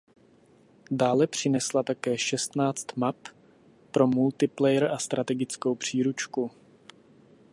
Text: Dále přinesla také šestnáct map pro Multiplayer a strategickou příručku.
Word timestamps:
Dále 0.91 1.27
přinesla 1.27 1.83
také 1.83 2.17
šestnáct 2.17 2.95
map 2.95 3.15
pro 3.91 4.07
Multiplayer 4.07 4.83
a 4.85 4.97
strategickou 4.97 5.75
příručku. 5.75 6.51